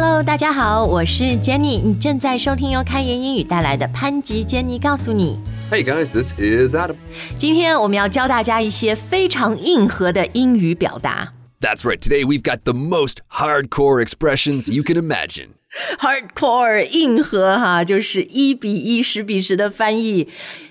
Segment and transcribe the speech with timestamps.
[0.00, 5.38] Hello，大家好，我是 Jenny，你正在收听由开言英语带来的潘吉 Jenny 告诉你。
[5.70, 6.96] Hey guys, this is Adam.
[7.38, 11.32] 今天我们要教大家一些非常硬核的英语表达。
[11.60, 11.98] That's right.
[11.98, 15.48] Today we've got the most hardcore expressions you can imagine.
[15.98, 20.28] Hardcore 硬核哈，就是一比一、十比十的翻译。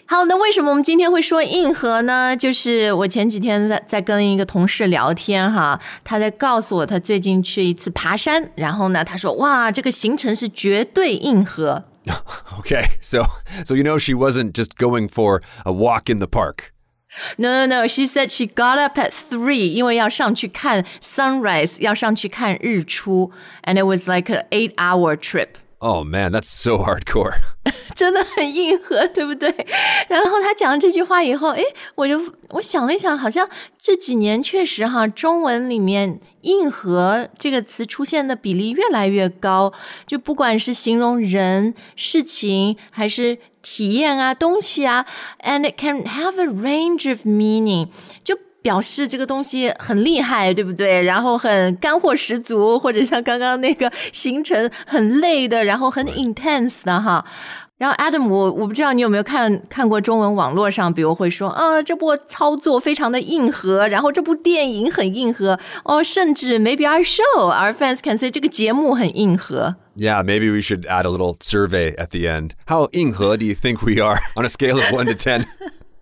[0.10, 2.38] 好，那为什么我们今天会说硬核呢？
[2.38, 11.86] 就是我前几天在在跟一个同事聊天哈，他在告诉我他最近去一次爬山，然后呢，他说哇，这个行程是绝对硬核。
[12.60, 13.26] Okay, so
[13.66, 16.72] so you know she wasn't just going for a walk in the park.
[17.38, 17.88] No, no, no.
[17.88, 23.32] She said she got up at three，因为要上去看 sunrise，要上去看日出，
[23.64, 25.48] and it was like an eight-hour trip。
[25.80, 27.36] Oh man, that's so hardcore.
[28.01, 29.55] 真的很硬核，对不对？
[30.09, 31.63] 然后他讲了这句话以后，诶，
[31.97, 32.19] 我就
[32.49, 33.47] 我想了一想，好像
[33.79, 39.71] 这几年确实哈，中文里面“硬核”这个词出现的比例越来越高。
[40.07, 45.05] 就不管是形容人、事情，还是体验啊、东西啊
[45.45, 47.89] ，and it can have a range of meaning，
[48.25, 48.39] 就。
[48.63, 51.01] 表示这个东西很厉害，对不对？
[51.01, 57.25] 然后很干货十足，或者像刚刚那个行程很累的，然后很 intense 的哈。
[57.80, 69.76] 然后 Adam，我我不知道你有没有看看过中文网络上，比如会说，啊，这部操作非常的硬核，然后这部电影很硬核，哦，甚至 maybe our show our fans can say 这个节目很硬核。
[69.98, 72.52] Yeah, maybe we should add a little survey at the end.
[72.68, 75.46] How 硬核 do you think we are on a scale of 1 to 10?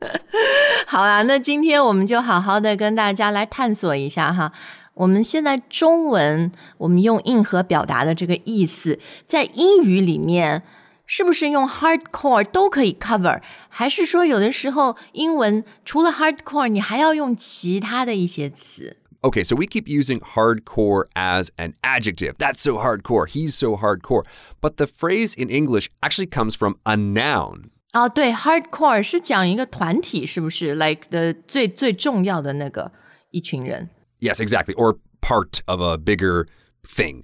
[0.85, 4.51] 好啦，那今天我们就好好的跟大家来探索一下哈。
[4.95, 10.61] 我们现在中文，我们用硬核表达的这个意思，在英语里面
[11.07, 13.41] 是不是用 hardcore 都可以 cover？
[13.69, 18.97] 还是说有的时候英文除了 hardcore，你还要用其他的一些词？
[19.21, 22.35] Okay, so we keep using hardcore as an adjective.
[22.37, 23.27] That's so hardcore.
[23.27, 24.25] He's so hardcore.
[24.59, 27.69] But the phrase in English actually comes from a noun.
[27.93, 30.75] 哦，对，hardcore 是讲一个团体，是不是？
[30.75, 32.91] like 的最最重要的那个
[33.31, 33.89] 一群人。
[34.19, 34.73] Yes, exactly.
[34.75, 36.47] Or part of a bigger
[36.85, 37.23] thing.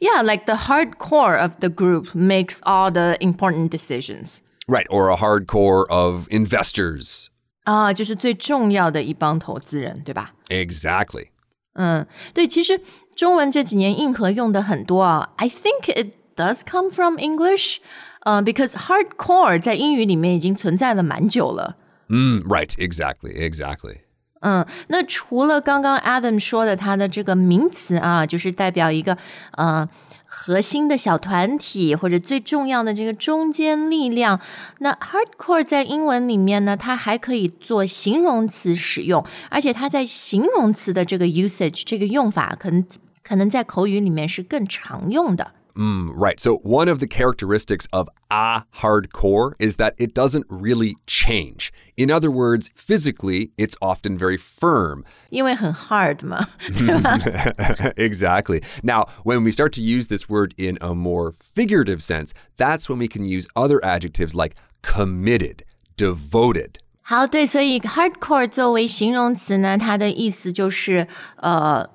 [0.00, 4.40] Yeah, like the hardcore of the group makes all the important decisions.
[4.68, 7.26] Right, or a hardcore of investors.
[7.64, 10.32] 啊，就是最重要的一帮投资人，对吧？
[10.48, 11.28] Exactly.
[11.74, 12.80] 嗯，对，其实
[13.16, 15.30] 中文这几年硬核用的很多啊。
[15.36, 17.78] I think it does come from English，
[18.20, 21.76] 呃、b e c a u s e hardcore 在英语里面已经存在了蛮久了。
[22.08, 23.98] Mm, right, exactly, exactly.
[24.43, 29.17] 嗯，那除了刚刚 Adam 说的他的这个名词啊，就是代表一个
[29.51, 29.87] 呃
[30.25, 34.41] 核心的小团体或者最重要的这个中间力量。
[34.79, 42.85] 那 hardcore 在英文里面呢，它还可以做形容词使用，而且它在形容词的这个 usage 这个用法，可能
[43.23, 45.53] 可能在口语里面是更常用的。
[45.76, 46.40] Mm, right.
[46.40, 51.72] So, one of the characteristics of a hardcore is that it doesn't really change.
[51.96, 55.04] In other words, physically, it's often very firm.
[55.30, 56.48] 因为很 hard 嘛，
[57.96, 58.60] exactly.
[58.82, 62.98] Now, when we start to use this word in a more figurative sense, that's when
[62.98, 65.62] we can use other adjectives like committed,
[65.96, 66.80] devoted.
[67.02, 71.06] 好，对，所以 hardcore 作为形容词呢，它的意思就是
[71.36, 71.88] 呃，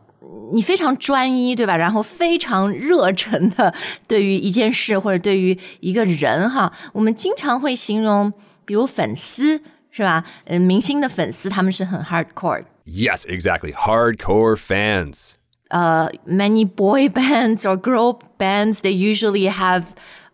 [0.53, 1.77] 你非常专一，对吧？
[1.77, 3.73] 然后非常热忱的
[4.07, 8.33] 对于一件事或者对于一个人哈，我们经常会形容，
[8.65, 10.25] 比如粉丝是吧？
[10.47, 12.65] 嗯，明星的粉丝他们是很 hardcore。
[12.85, 13.73] Yes, exactly.
[13.73, 15.35] Hardcore fans.
[15.71, 19.85] Uh, many boy bands or girl bands, they usually have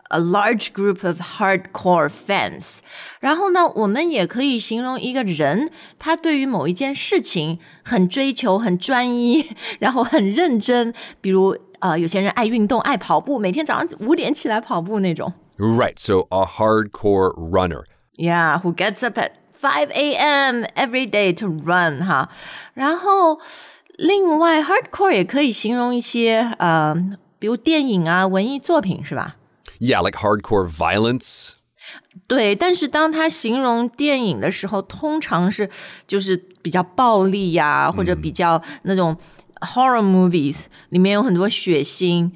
[0.10, 2.80] a large group of hardcore fans.
[3.20, 10.94] 然后呢，我们也可以形容一个人，他对于某一件事情很追求、很专一，然后很认真。
[11.22, 15.34] 比如，呃，有些人爱运动、爱跑步，每天早上五点起来跑步那种。
[15.58, 16.00] Right.
[16.00, 17.84] So, a hardcore runner.
[18.16, 20.64] Yeah, who gets up at 5 a.m.
[20.76, 22.30] every day to run 哈。
[22.74, 23.40] 然后
[23.98, 26.96] 另外，hardcore 也可以形容一些呃，
[27.38, 29.36] 比如电影啊、文艺作品是吧？
[29.84, 31.54] Yeah, like hardcore violence.
[32.28, 35.70] 对，但是当他形容电影的时候，通常是
[36.08, 39.18] 就是比较暴力呀、或者比较那种
[39.62, 42.32] horror movies 里面有很多血腥。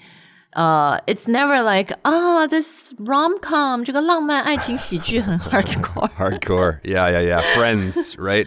[0.51, 6.09] 呃、i t s never like 啊、this rom com 这个浪漫爱情喜剧很 hardcore。
[6.15, 6.79] Hardcore.
[6.81, 7.41] Yeah, yeah, yeah.
[7.55, 8.45] Friends, right?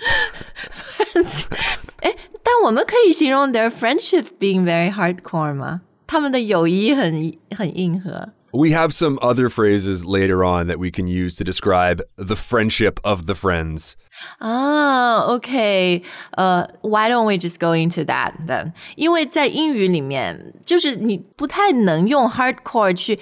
[2.03, 2.14] 哎，
[2.44, 5.82] 但我们可以形容 their friendship being very hardcore 吗？
[6.06, 8.29] 他们的友谊很很硬核。
[8.53, 12.99] We have some other phrases later on that we can use to describe the friendship
[13.03, 13.97] of the friends.
[14.38, 18.73] 啊，OK，呃、uh,，Why don't we just go into that then？
[18.94, 23.19] 因为在英语里面，就是你不太能用 hardcore 去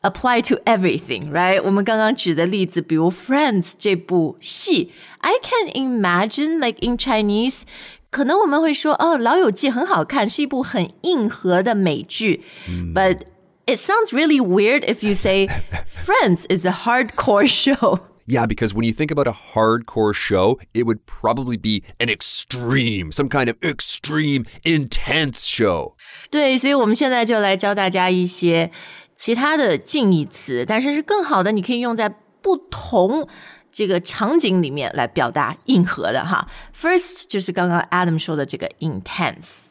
[0.00, 1.60] apply to everything，right？
[1.62, 7.64] 我们刚刚举的例子，比如《Friends》这部戏，I can imagine like in Chinese，
[8.10, 13.18] 可能我们会说，哦，《老友记》很好看，是一部很硬核的美剧、嗯、，but
[13.66, 15.48] it sounds really weird if you say
[16.04, 18.00] Friends is a hardcore show.
[18.26, 23.10] Yeah, because when you think about a hardcore show, it would probably be an extreme,
[23.10, 25.96] some kind of extreme, intense show.
[26.30, 28.70] 对，所以我们现在就来教大家一些
[29.16, 32.08] 其他的近义词，但是是更好的，你可以用在
[32.40, 33.28] 不同
[33.72, 36.46] 这个场景里面来表达硬核的哈。
[36.80, 39.70] First 就是刚刚 Adam 说的这个 intense。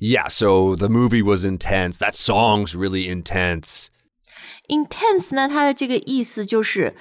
[0.00, 1.98] Yeah, so the movie was intense.
[1.98, 3.86] That song's really intense.
[4.68, 6.94] Intense 呢，它的这个意思就是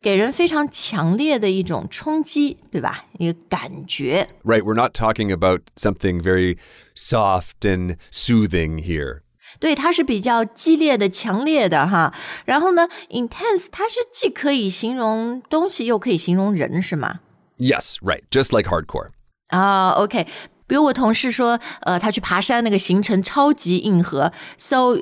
[0.00, 3.04] 给人非常强烈的一种冲击，对吧？
[3.18, 4.28] 一个感觉。
[4.42, 6.56] Right, we're not talking about something very
[6.96, 9.20] soft and soothing here.
[9.58, 12.14] 对，它是比较激烈的、强烈的哈。
[12.46, 17.20] 然后呢，intense 它是既可以形容东西，又可以形容人，是吗？
[17.58, 19.10] Yes, right, just like hardcore.
[19.48, 20.26] 啊、o k
[20.66, 24.96] 比如我同事说，呃，他去爬山那个行程超级硬核，so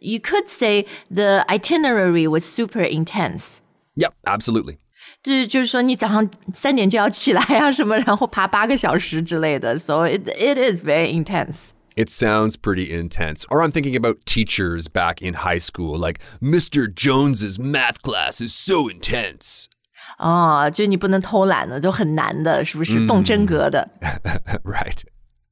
[0.00, 3.58] you could say the itinerary was super intense。
[3.96, 4.78] Yep, absolutely.
[5.22, 11.70] 就是就是说，你早上三点就要起来啊，什么，然后爬八个小时之类的，so it it is very intense。
[11.96, 13.44] It sounds pretty intense.
[13.50, 16.86] Or I'm thinking about teachers back in high school, like, Mr.
[16.86, 19.64] Jones's math class is so intense.
[20.18, 23.06] 哦，就你不能偷懒的，就很难的，是不是？
[23.06, 23.88] 动真格的，
[24.64, 25.00] right.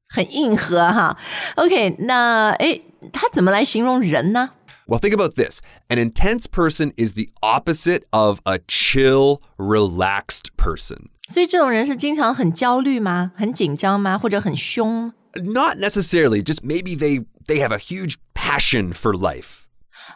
[0.08, 1.16] 很硬核哈。
[1.56, 2.82] OK，那诶，
[3.12, 4.50] 他怎么来形容人呢？
[4.86, 5.60] Well, think about this.
[5.88, 11.10] An intense person is the opposite of a chill, relaxed person.
[11.28, 13.32] 所以这种人是经常很焦虑吗？
[13.34, 14.16] 很紧张吗？
[14.16, 15.12] 或者很凶？
[15.34, 19.64] Not necessarily, just maybe they they have a huge passion for life.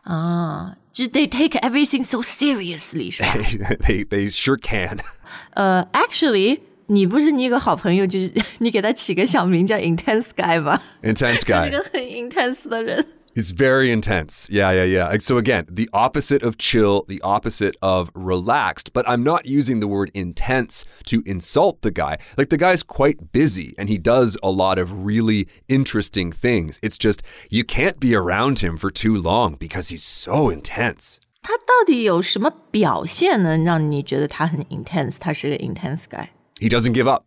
[0.05, 3.29] 啊，就 they take everything so seriously 是 吧？
[3.87, 4.99] they they sure can.
[5.55, 10.81] 呃，actually，你不是你有个好朋友，就是你给他起个小名叫 Intense Guy 吗？
[11.03, 11.71] Intense 一 guy.
[11.71, 13.07] 个很 intense 的人。
[13.35, 14.49] He's very intense.
[14.51, 15.09] Yeah, yeah, yeah.
[15.09, 19.79] Like, So again, the opposite of chill, the opposite of relaxed, but I'm not using
[19.79, 22.19] the word intense to insult the guy.
[22.37, 26.81] Like the guy's quite busy and he does a lot of really interesting things.
[26.83, 31.19] It's just you can't be around him for too long because he's so intense.
[31.41, 35.17] 他到底有什么表现能让你觉得他很 intense？
[35.21, 36.29] 他是个 intense guy
[36.59, 37.23] ，He doesn't give up.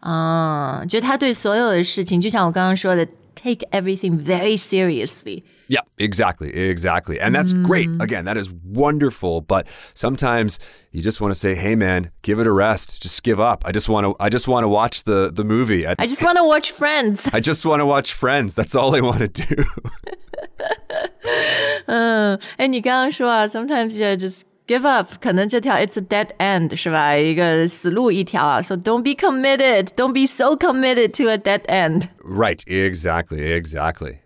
[0.00, 3.06] 啊，就他对所有的事情，就像我刚刚说的
[3.40, 5.44] ，take everything very seriously。
[5.68, 7.18] Yeah, exactly, exactly.
[7.18, 7.88] And that's great.
[8.00, 10.60] Again, that is wonderful, but sometimes
[10.92, 13.02] you just want to say, "Hey man, give it a rest.
[13.02, 13.64] Just give up.
[13.66, 15.84] I just want to I just want to watch the the movie.
[15.84, 17.28] I, I just want to watch Friends。
[17.32, 18.54] I just want to watch Friends.
[18.54, 19.64] That's all I want to do."
[21.86, 27.14] 嗯，哎，你刚刚说啊，sometimes you just give up，可能这条 it's a dead end 是吧？
[27.16, 28.60] 一个死路一条啊。
[28.60, 32.08] So don't be committed, don't be so committed to a dead end。
[32.24, 34.18] right, exactly, exactly.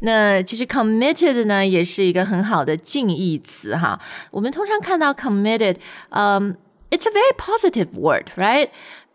[0.00, 4.00] 那其实 committed 呢，也是一个很好的近义词哈。
[4.30, 5.76] 我们通常看到 committed，
[6.08, 6.56] 嗯、
[6.90, 8.70] um,，it's a very positive word，right？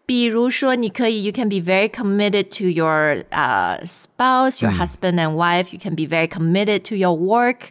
[0.06, 5.74] 比如说，你可以，you can be very committed to your 呃、uh, spouse, your husband and wife.
[5.74, 7.70] You can be very committed to your work.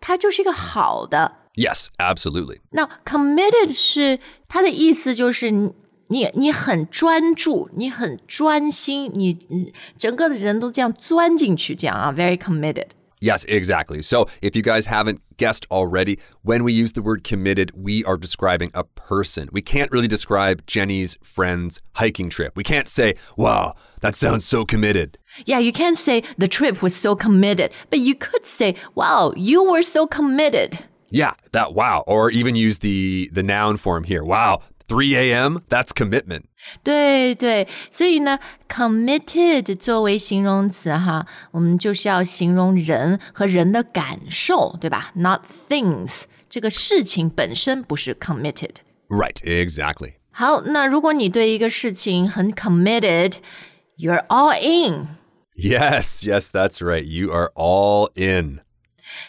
[0.00, 1.35] 它就是一个好的。
[1.56, 2.60] Yes, absolutely.
[2.70, 4.18] 那 committed 是
[4.48, 5.72] 它的意思就是你
[6.08, 12.88] 你你很专注，你很专心，你你整个的人都这样钻进去，这样啊，very committed。
[13.20, 14.02] Yes, exactly.
[14.02, 18.16] So, if you guys haven't guessed already, when we use the word committed, we are
[18.16, 19.48] describing a person.
[19.52, 22.56] We can't really describe Jenny's friend's hiking trip.
[22.56, 25.18] We can't say, wow, that sounds so committed.
[25.46, 29.62] Yeah, you can't say the trip was so committed, but you could say, wow, you
[29.62, 30.80] were so committed.
[31.10, 32.04] Yeah, that wow.
[32.06, 34.24] Or even use the, the noun form here.
[34.24, 36.44] Wow, 3 a.m., that's commitment.
[36.82, 45.10] 对对，所以呢，committed 作为形容词哈，我们就是要形容人和人的感受，对吧？
[45.14, 48.76] Not things，这个事情本身不是 committed。
[49.08, 50.14] Right, exactly.
[50.30, 55.08] 好，那如果你对一个事情很 committed，you're all in。
[55.54, 57.04] Yes, yes, that's right.
[57.04, 58.60] You are all in.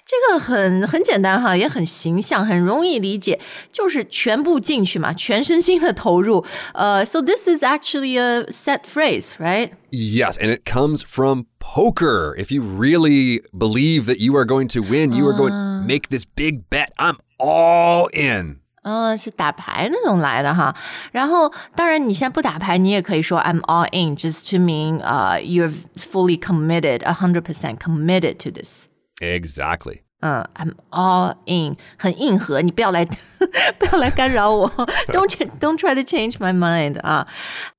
[0.05, 3.39] 这个很很简单哈，也很形象，很容易理解，
[3.71, 6.45] 就是全部进去嘛，全身心的投入。
[6.73, 9.71] 呃、uh,，so this is actually a set phrase, right?
[9.91, 12.33] Yes, and it comes from poker.
[12.37, 16.09] If you really believe that you are going to win, you are going to make
[16.09, 16.91] this big bet.
[16.97, 18.59] I'm all in.
[18.83, 20.75] 嗯，是打牌那种来的哈。
[21.11, 28.51] 然后，当然你现在不打牌，你也可以说 I'm all in, just to mean uh you're fully committed, a hundred percent committed to
[28.51, 28.87] this.
[29.19, 29.99] Exactly.
[30.21, 34.69] 嗯，I'm all in，很硬核，你不要来，不要来干扰我，
[35.07, 35.27] Don't
[35.59, 37.27] don't try to change my mind 啊。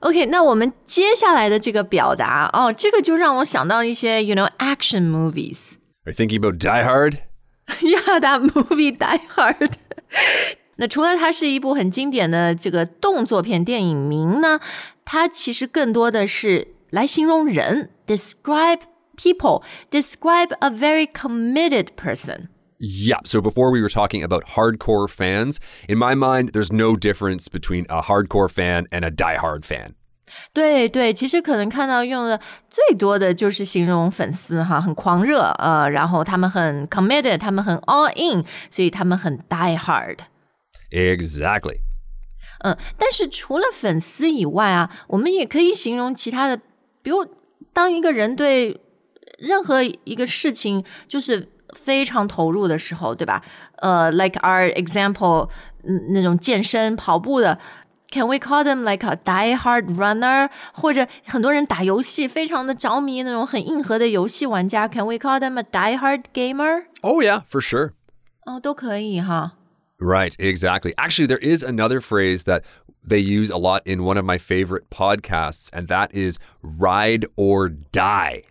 [0.01, 5.77] OK，那我们接下来的这个表达哦，这个就让我想到一些，you know action movies。
[6.05, 7.21] Are you thinking about Die Hard?
[7.81, 9.73] Yeah, that movie Die Hard
[10.77, 14.61] 。那除了它是一部很经典的这个动作片电影名呢，
[15.07, 18.81] 它其实更多的是来形容人，describe
[19.19, 22.49] people, describe a very committed person.
[22.79, 25.59] Yeah, so before we were talking about hardcore fans,
[25.89, 29.95] in my mind, there's no difference between a hardcore fan and a die-hard fan.
[30.53, 40.19] 对对，其实可能看到用的最多的就是形容粉丝哈，很狂热，呃，然后他们很 committed，他们很 all in，所以他们很 die hard。
[40.91, 41.79] Exactly.
[42.65, 46.57] 嗯，但是除了粉丝以外啊，我们也可以形容其他的，
[47.03, 47.25] 比如
[47.73, 48.81] 当一个人对
[49.39, 53.43] 任何一个事情就是非常投入的时候，对吧？
[53.79, 55.49] 呃，like our example，
[55.83, 57.59] 嗯，那种健身跑步的。
[58.11, 60.49] Can we call them like a die-hard runner？
[60.73, 66.85] 或者很多人打游戏非常的着迷，那种很硬核的游戏玩家，Can we call them a die-hard gamer？
[67.01, 67.91] Oh, yeah, for sure.
[68.47, 69.55] 哦，都可以哈。
[69.99, 70.95] Right, exactly.
[70.97, 72.63] Actually, there is another phrase that
[73.05, 77.69] they use a lot in one of my favorite podcasts, and that is ride or
[77.91, 78.43] die.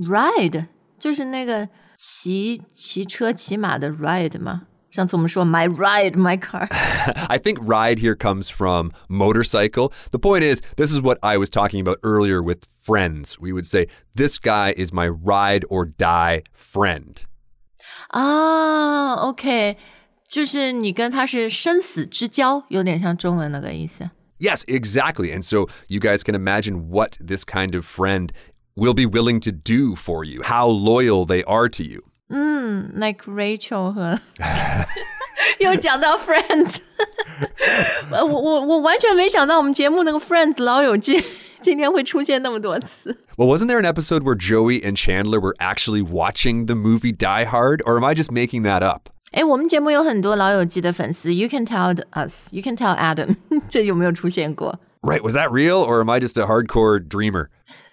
[0.00, 0.66] Ride
[0.98, 4.66] 就是那个骑骑车骑马的 ride 嘛。
[4.90, 6.66] 上次我们说 my ride my car，
[7.28, 9.92] I think ride here comes from motorcycle.
[10.10, 13.38] The point is, this is what I was talking about earlier with friends.
[13.38, 17.24] We would say, This guy is my ride or die friend.
[18.08, 19.76] 啊，OK，
[20.26, 24.08] 就是你跟他是生死之交，有点像中文那个意思。
[24.38, 25.30] Yes, exactly.
[25.34, 28.30] And so you guys can imagine what this kind of friend
[28.76, 32.02] will be willing to do for you, how loyal they are to you.
[32.28, 34.20] 嗯，like Rachel 和
[35.60, 36.78] 又讲到 Friends，
[38.10, 41.24] 我我我完全没想到我们节目那个 Friends 老友记
[41.62, 43.18] 今天会出现那么多次。
[43.36, 47.44] Well, wasn't there an episode where Joey and Chandler were actually watching the movie Die
[47.44, 49.10] Hard, or am I just making that up?
[49.32, 53.36] 哎，我们节目有很多老友记的粉丝，You can tell us, you can tell Adam，
[53.68, 54.78] 这有没有出现过？
[55.02, 57.48] Right, was that real, or am I just a hardcore dreamer?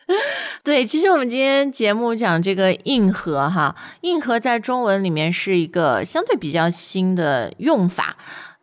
[0.65, 8.17] 对，其实我们今天节目讲这个硬核哈，硬核在中文里面是一个相对比较新的用法。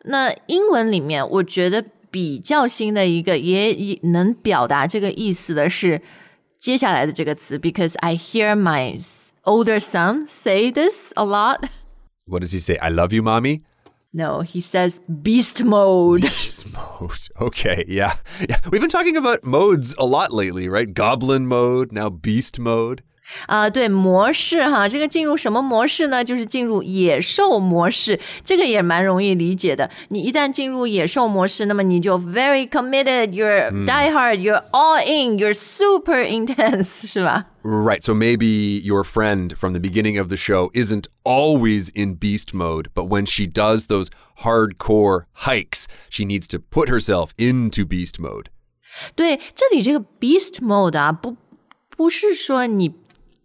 [0.04, 6.00] 那英文里面，我觉得比较新的一个也也能表达这个意思的是
[6.58, 9.00] 接下来的这个词，because I hear my
[9.44, 11.68] older son say this a lot.
[12.26, 12.76] What does he say?
[12.76, 13.62] I love you, mommy?
[14.16, 16.22] No, he says beast mode.
[16.22, 17.10] Beast mode.
[17.38, 18.14] Okay, yeah.
[18.48, 18.58] Yeah.
[18.72, 20.92] We've been talking about modes a lot lately, right?
[20.92, 23.02] Goblin mode, now beast mode.
[23.47, 26.21] 啊、对模式哈，这个进入什么模式呢？
[26.21, 29.89] 就是进入野兽模式，这个也蛮容易理解的。
[30.09, 37.45] 你一旦进入野兽模式，那么你就 very committed，you're die hard，you're all in，you're super intense，是吧？
[37.63, 38.01] Right.
[38.01, 42.87] So maybe your friend from the beginning of the show isn't always in beast mode,
[42.93, 44.09] but when she does those
[44.43, 48.47] hardcore hikes, she needs to put herself into beast mode.
[49.15, 51.37] 对，这里这个 beast mode 啊，不
[51.95, 52.95] 不是说你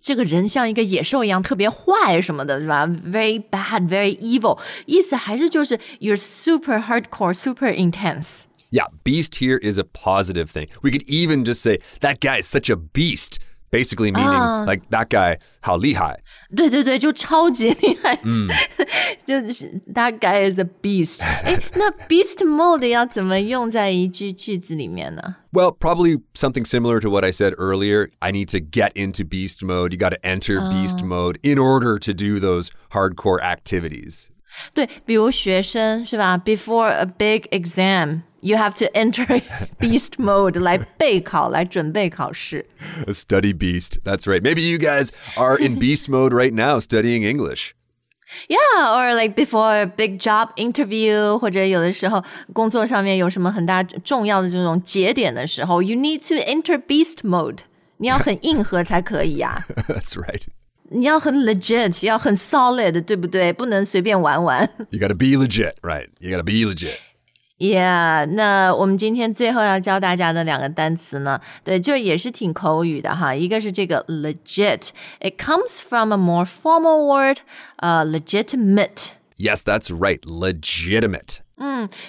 [0.00, 2.86] 这个人像一个野兽一样特别坏什么的，是吧？
[2.86, 8.42] Very bad, very evil，意思还是就是 you're super hardcore, super intense。
[8.70, 10.68] Yeah, beast here is a positive thing.
[10.82, 13.38] We could even just say, that guy is such a beast,
[13.70, 16.20] basically meaning like that guy, 好厉害.
[16.54, 18.16] 对对对，就超级厉害，
[19.26, 21.22] 就是 that guy is a beast。
[21.22, 25.36] 哎，那 beast mode 要怎么用在一句句子里面呢？
[25.52, 28.08] Well, probably something similar to what I said earlier.
[28.20, 29.92] I need to get into beast mode.
[29.92, 34.30] You got to enter beast mode in order to do those hardcore activities.
[34.72, 36.38] 对，比如学生是吧？
[36.38, 39.42] Before a big exam, you have to enter
[39.78, 42.66] beast mode 来备考，来准备考试。
[43.06, 43.98] A study beast.
[44.04, 44.40] That's right.
[44.40, 47.72] Maybe you guys are in beast mode right now studying English.
[48.48, 57.58] Yeah, or like before a big job interview，或者有的时候工作上面有什么很大重要的这种节点的时候，you need to enter beast mode。
[57.98, 60.42] 你要很硬核才可以呀、 That's right.
[60.90, 63.52] 你要很 legit，要很 solid，对不对？
[63.52, 64.68] 不能随便玩玩。
[64.90, 66.08] You got to be legit, right?
[66.20, 66.98] You got to be legit.
[67.58, 73.34] Yeah，那我们今天最后要教大家的两个单词呢，对，就也是挺口语的哈。
[73.34, 77.38] 一个是这个 legit，it comes from a more formal word，
[77.76, 79.12] 呃、legitimate。
[79.38, 80.20] Yes, that's right.
[80.20, 81.38] Legitimate.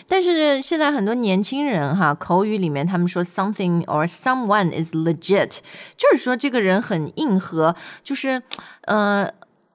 [0.07, 5.59] 但是现在很多年轻人哈，口语里面他们说 something or someone is legit，
[5.95, 8.41] 就是说这个人很硬核，就是
[8.81, 9.31] 呃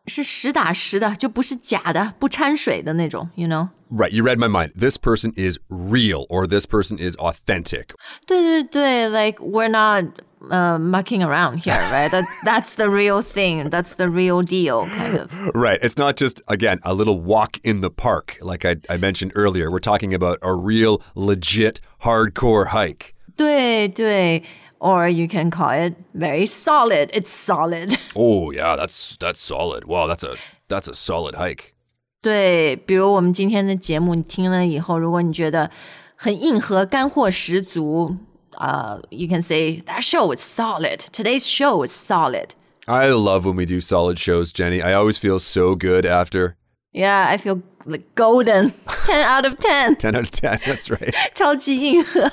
[0.06, 3.68] 是实打实的，就不是假的，不掺水的那种，you know。
[3.94, 4.72] Right, you read my mind.
[4.74, 7.88] This person is real or this person is authentic.
[8.26, 10.06] 对对对，like we're not
[10.50, 12.10] uh mucking around here, right?
[12.10, 13.70] That that's the real thing.
[13.70, 15.50] That's the real deal, kind of.
[15.54, 15.78] Right.
[15.82, 19.70] It's not just, again, a little walk in the park, like I, I mentioned earlier.
[19.70, 23.14] We're talking about a real, legit, hardcore hike.
[23.36, 24.42] 对对，
[24.78, 27.10] or you can call it very solid.
[27.14, 27.96] It's solid.
[28.14, 29.84] Oh yeah, that's that's solid.
[29.86, 30.36] Wow, that's a
[30.68, 31.72] that's a solid hike.
[32.20, 35.70] 对，比如我们今天的节目，你听了以后，如果你觉得
[36.14, 38.16] 很硬核、干货十足，
[38.58, 41.00] 呃、y o u can say that show is solid.
[41.12, 42.50] Today's show is solid.
[42.86, 44.82] I love when we do solid shows, Jenny.
[44.82, 46.56] I always feel so good after.
[46.92, 48.72] Yeah, I feel like golden.
[49.06, 49.96] Ten out of ten.
[49.96, 50.58] 10 out of 10.
[50.66, 51.14] That's right.
[51.34, 52.30] 超级硬核。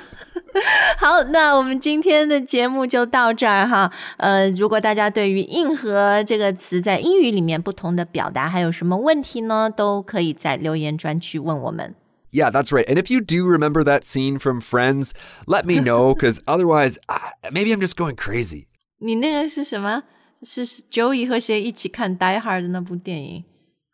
[0.97, 3.91] 好，那我们今天的节目就到这儿哈。
[4.17, 11.95] 呃，如果大家对于“硬核”这个词在英语里面不同的表达还有什么问题呢，都可以在留言专区问我们。
[12.33, 12.85] Yeah, that's right.
[12.87, 15.13] And if you do remember that scene from Friends,
[15.47, 18.67] let me know because otherwise, ah, maybe I'm just going crazy.
[18.99, 20.03] 你那个是什么？
[20.43, 23.45] 是 Joey 和谁一起看《Die Hard》的那部电影？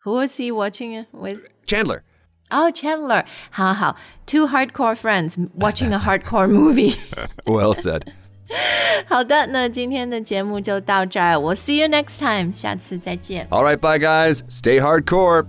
[0.04, 1.40] Who was he watching it with?
[1.66, 2.02] Chandler.
[2.50, 3.24] Oh, Chandler.
[3.50, 3.96] 好好，
[4.26, 6.96] Two hardcore friends watching a hardcore movie.
[7.44, 8.02] Well said.
[9.08, 11.34] 好的，那今天的节目就到这儿。
[11.34, 12.52] We'll see you next time.
[12.52, 13.48] 下次再见。
[13.50, 14.42] All right, bye, guys.
[14.48, 15.46] Stay hardcore.